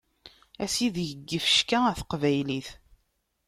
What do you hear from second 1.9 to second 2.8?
teqbaylit.